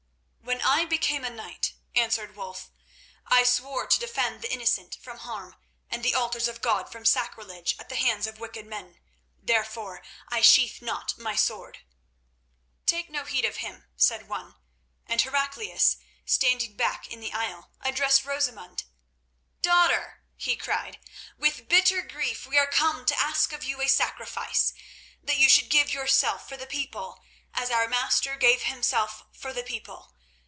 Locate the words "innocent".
4.51-4.97